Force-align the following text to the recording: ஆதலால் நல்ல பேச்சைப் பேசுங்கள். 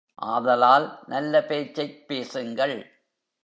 ஆதலால் 0.15 0.99
நல்ல 1.07 1.43
பேச்சைப் 1.43 2.07
பேசுங்கள். 2.07 2.75